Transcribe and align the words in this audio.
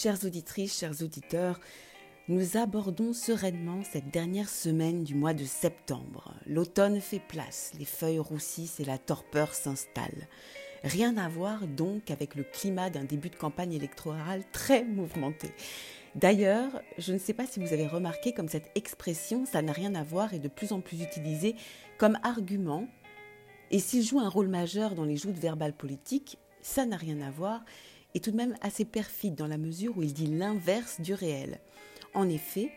Chères 0.00 0.24
auditrices, 0.24 0.78
chers 0.78 1.02
auditeurs, 1.02 1.58
nous 2.28 2.56
abordons 2.56 3.12
sereinement 3.12 3.82
cette 3.82 4.12
dernière 4.12 4.48
semaine 4.48 5.02
du 5.02 5.16
mois 5.16 5.34
de 5.34 5.42
septembre. 5.42 6.34
L'automne 6.46 7.00
fait 7.00 7.18
place, 7.18 7.72
les 7.76 7.84
feuilles 7.84 8.20
roussissent 8.20 8.78
et 8.78 8.84
la 8.84 8.96
torpeur 8.96 9.54
s'installe. 9.54 10.28
Rien 10.84 11.16
à 11.16 11.28
voir 11.28 11.66
donc 11.66 12.12
avec 12.12 12.36
le 12.36 12.44
climat 12.44 12.90
d'un 12.90 13.02
début 13.02 13.28
de 13.28 13.34
campagne 13.34 13.72
électorale 13.72 14.44
très 14.52 14.84
mouvementé. 14.84 15.50
D'ailleurs, 16.14 16.80
je 16.98 17.12
ne 17.12 17.18
sais 17.18 17.34
pas 17.34 17.46
si 17.46 17.58
vous 17.58 17.72
avez 17.72 17.88
remarqué 17.88 18.32
comme 18.32 18.48
cette 18.48 18.70
expression 18.76 19.46
ça 19.46 19.62
n'a 19.62 19.72
rien 19.72 19.96
à 19.96 20.04
voir 20.04 20.32
est 20.32 20.38
de 20.38 20.46
plus 20.46 20.70
en 20.70 20.80
plus 20.80 21.02
utilisée 21.02 21.56
comme 21.98 22.20
argument. 22.22 22.86
Et 23.72 23.80
s'il 23.80 24.04
joue 24.04 24.20
un 24.20 24.28
rôle 24.28 24.46
majeur 24.46 24.94
dans 24.94 25.04
les 25.04 25.16
joutes 25.16 25.38
verbales 25.38 25.76
politiques, 25.76 26.38
ça 26.62 26.86
n'a 26.86 26.96
rien 26.96 27.20
à 27.20 27.32
voir 27.32 27.64
est 28.14 28.24
tout 28.24 28.30
de 28.30 28.36
même 28.36 28.56
assez 28.60 28.84
perfide 28.84 29.34
dans 29.34 29.46
la 29.46 29.58
mesure 29.58 29.96
où 29.96 30.02
il 30.02 30.12
dit 30.12 30.26
l'inverse 30.26 31.00
du 31.00 31.14
réel. 31.14 31.60
En 32.14 32.28
effet, 32.28 32.70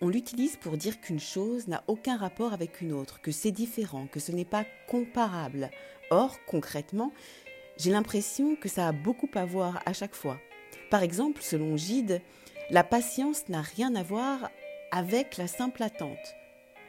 on 0.00 0.08
l'utilise 0.08 0.56
pour 0.56 0.76
dire 0.76 1.00
qu'une 1.00 1.20
chose 1.20 1.68
n'a 1.68 1.82
aucun 1.86 2.16
rapport 2.16 2.52
avec 2.52 2.80
une 2.80 2.92
autre, 2.92 3.20
que 3.20 3.30
c'est 3.30 3.50
différent, 3.50 4.06
que 4.06 4.20
ce 4.20 4.32
n'est 4.32 4.44
pas 4.44 4.64
comparable. 4.88 5.70
Or, 6.10 6.38
concrètement, 6.46 7.12
j'ai 7.76 7.90
l'impression 7.90 8.56
que 8.56 8.68
ça 8.68 8.88
a 8.88 8.92
beaucoup 8.92 9.30
à 9.34 9.44
voir 9.44 9.82
à 9.86 9.92
chaque 9.92 10.14
fois. 10.14 10.38
Par 10.90 11.02
exemple, 11.02 11.42
selon 11.42 11.76
Gide, 11.76 12.20
la 12.70 12.84
patience 12.84 13.48
n'a 13.48 13.62
rien 13.62 13.94
à 13.94 14.02
voir 14.02 14.50
avec 14.90 15.36
la 15.36 15.46
simple 15.46 15.82
attente. 15.82 16.34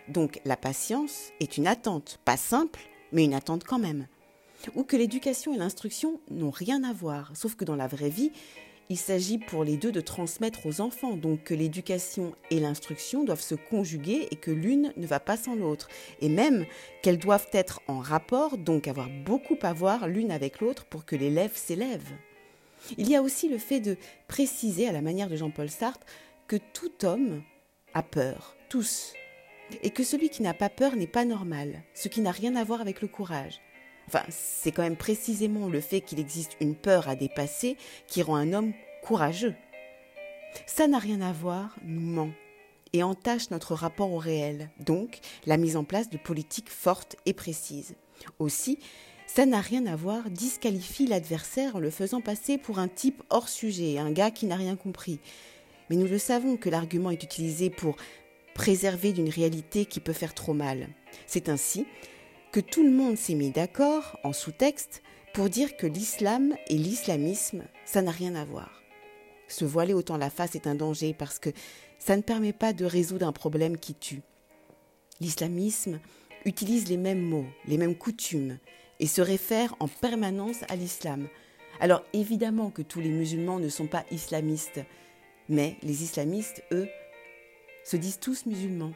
Donc 0.08 0.39
la 0.45 0.58
patience 0.58 1.31
est 1.39 1.58
une 1.58 1.67
attente, 1.67 2.20
pas 2.25 2.38
simple, 2.38 2.80
mais 3.11 3.25
une 3.25 3.34
attente 3.34 3.63
quand 3.63 3.80
même 3.80 4.08
ou 4.76 4.84
que 4.84 4.98
l'éducation 4.98 5.54
et 5.54 5.58
l'instruction 5.58 6.20
n'ont 6.30 6.49
rien 6.49 6.84
à 6.84 6.94
voir, 6.94 7.31
sauf 7.36 7.55
que 7.55 7.66
dans 7.66 7.76
la 7.76 7.88
vraie 7.88 8.09
vie, 8.09 8.31
il 8.91 8.98
s'agit 8.98 9.38
pour 9.38 9.63
les 9.63 9.77
deux 9.77 9.91
de 9.91 10.02
transmettre 10.02 10.66
aux 10.66 10.81
enfants, 10.81 11.16
donc 11.16 11.44
que 11.44 11.53
l'éducation 11.53 12.33
et 12.50 12.59
l'instruction 12.59 13.23
doivent 13.23 13.39
se 13.39 13.53
conjuguer 13.53 14.28
et 14.31 14.36
que 14.36 14.50
l'une 14.50 14.92
ne 14.98 15.06
va 15.06 15.20
pas 15.20 15.38
sans 15.38 15.56
l'autre, 15.56 15.89
et 16.22 16.30
même 16.30 16.66
qu'elles 17.03 17.20
doivent 17.20 17.50
être 17.53 17.81
en 17.88 18.00
rapport, 18.00 18.58
donc 18.58 18.88
avoir 18.88 19.09
beaucoup 19.25 19.58
à 19.61 19.73
voir 19.73 20.08
l'une 20.08 20.31
avec 20.31 20.59
l'autre 20.59 20.86
pour 20.86 21.05
que 21.05 21.16
l'élève 21.16 21.55
s'élève. 21.55 22.08
Il 22.98 23.08
y 23.08 23.16
a 23.16 23.22
aussi 23.22 23.48
le 23.48 23.59
fait 23.59 23.80
de 23.80 23.95
préciser, 24.28 24.88
à 24.88 24.92
la 24.92 25.02
manière 25.02 25.30
de 25.30 25.36
Jean-Paul 25.36 25.70
Sartre, 25.70 26.08
que 26.48 26.58
tout 26.73 27.05
homme 27.05 27.44
a 27.94 28.02
peur, 28.02 28.55
tous, 28.70 29.14
et 29.83 29.92
que 29.92 30.03
celui 30.03 30.30
qui 30.30 30.42
n'a 30.42 30.55
pas 30.55 30.70
peur 30.70 30.95
n'est 30.95 31.05
pas 31.05 31.26
normal, 31.26 31.83
ce 31.94 32.08
qui 32.08 32.22
n'a 32.22 32.31
rien 32.31 32.55
à 32.55 32.64
voir 32.64 32.81
avec 32.81 33.02
le 33.02 33.08
courage. 33.08 33.61
Enfin, 34.11 34.25
c'est 34.29 34.71
quand 34.71 34.81
même 34.81 34.97
précisément 34.97 35.69
le 35.69 35.81
fait 35.81 36.02
qu'il 36.02 36.19
existe 36.19 36.57
une 36.59 36.73
peur 36.73 37.07
à 37.07 37.15
dépasser 37.15 37.77
qui 38.07 38.23
rend 38.23 38.38
un 38.38 38.53
homme 38.53 38.73
courageux. 39.03 39.53
Ça 40.65 40.88
n'a 40.88 40.97
rien 40.97 41.21
à 41.21 41.31
voir, 41.31 41.75
nous 41.85 42.02
ment, 42.02 42.31
et 42.91 43.03
entache 43.03 43.52
notre 43.52 43.75
rapport 43.75 44.11
au 44.11 44.17
réel, 44.17 44.71
donc 44.80 45.19
la 45.45 45.57
mise 45.57 45.77
en 45.77 45.83
place 45.83 46.09
de 46.09 46.17
politiques 46.17 46.71
fortes 46.71 47.17
et 47.27 47.33
précises. 47.33 47.93
Aussi, 48.39 48.80
ça 49.27 49.45
n'a 49.45 49.61
rien 49.61 49.85
à 49.85 49.95
voir, 49.95 50.31
disqualifie 50.31 51.05
l'adversaire 51.05 51.75
en 51.75 51.80
le 51.80 51.91
faisant 51.91 52.19
passer 52.19 52.57
pour 52.57 52.80
un 52.80 52.87
type 52.87 53.21
hors 53.30 53.47
sujet, 53.47 53.99
un 53.99 54.11
gars 54.11 54.31
qui 54.31 54.47
n'a 54.47 54.55
rien 54.55 54.75
compris. 54.75 55.19
Mais 55.91 55.97
nous 55.97 56.07
le 56.07 56.17
savons 56.17 56.57
que 56.57 56.69
l'argument 56.69 57.11
est 57.11 57.23
utilisé 57.23 57.69
pour 57.69 57.95
préserver 58.55 59.13
d'une 59.13 59.30
réalité 59.30 59.85
qui 59.85 59.99
peut 59.99 60.13
faire 60.13 60.33
trop 60.33 60.55
mal. 60.55 60.89
C'est 61.27 61.47
ainsi 61.47 61.85
que 62.52 62.59
tout 62.59 62.83
le 62.83 62.92
monde 62.92 63.17
s'est 63.17 63.36
mis 63.36 63.52
d'accord 63.52 64.17
en 64.23 64.33
sous-texte 64.33 65.03
pour 65.33 65.50
dire 65.50 65.78
que 65.78 65.86
l'islam 65.86 66.55
et 66.67 66.75
l'islamisme, 66.75 67.64
ça 67.86 68.02
n'a 68.02 68.11
rien 68.11 68.36
à 68.36 68.44
voir. 68.44 68.81
Se 69.47 69.66
voiler 69.66 69.94
autant 69.94 70.17
la 70.17 70.30
face 70.30 70.55
est 70.55 70.67
un 70.67 70.75
danger 70.75 71.14
parce 71.14 71.38
que 71.38 71.52
ça 72.00 72.17
ne 72.17 72.22
permet 72.22 72.53
pas 72.53 72.73
de 72.73 72.86
résoudre 72.86 73.27
un 73.27 73.31
problème 73.31 73.77
qui 73.77 73.94
tue. 73.94 74.22
L'islamisme 75.20 75.99
utilise 76.45 76.87
les 76.87 76.98
mêmes 76.98 77.21
mots, 77.21 77.48
les 77.67 77.77
mêmes 77.77 77.95
coutumes 77.95 78.58
et 78.99 79.08
se 79.08 79.21
réfère 79.21 79.76
en 79.80 79.87
permanence 79.87 80.64
à 80.70 80.76
l'islam. 80.76 81.27
Alors 81.80 82.04
évidemment 82.14 82.71
que 82.71 82.81
tous 82.81 82.99
les 82.99 83.10
musulmans 83.10 83.60
ne 83.60 83.70
sont 83.70 83.87
pas 83.87 84.05
islamistes, 84.11 84.81
mais 85.49 85.77
les 85.83 86.04
islamistes, 86.04 86.64
eux, 86.71 86.87
se 87.83 87.95
disent 87.95 88.20
tous 88.20 88.45
musulmans. 88.45 88.93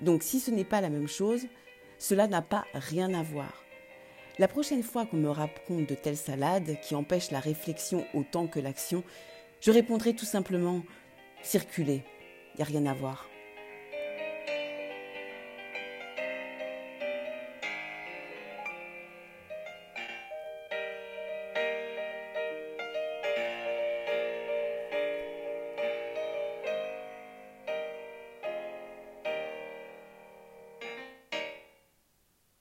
Donc 0.00 0.22
si 0.22 0.38
ce 0.38 0.50
n'est 0.50 0.64
pas 0.64 0.80
la 0.80 0.90
même 0.90 1.08
chose, 1.08 1.46
cela 1.98 2.26
n'a 2.26 2.42
pas 2.42 2.64
rien 2.74 3.12
à 3.14 3.22
voir. 3.22 3.64
La 4.38 4.48
prochaine 4.48 4.82
fois 4.82 5.04
qu'on 5.04 5.16
me 5.16 5.30
raconte 5.30 5.88
de 5.88 5.94
telles 5.94 6.16
salades 6.16 6.78
qui 6.80 6.94
empêchent 6.94 7.32
la 7.32 7.40
réflexion 7.40 8.06
autant 8.14 8.46
que 8.46 8.60
l'action, 8.60 9.02
je 9.60 9.72
répondrai 9.72 10.14
tout 10.14 10.24
simplement 10.24 10.82
circuler, 11.42 12.04
il 12.54 12.58
n'y 12.58 12.62
a 12.62 12.66
rien 12.66 12.86
à 12.86 12.94
voir. 12.94 13.28